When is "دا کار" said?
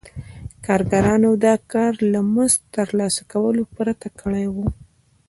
1.45-1.93